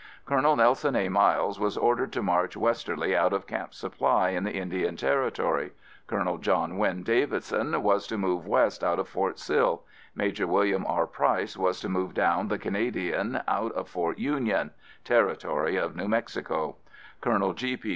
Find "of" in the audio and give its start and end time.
3.33-3.45, 8.97-9.07, 13.73-13.87, 15.77-15.95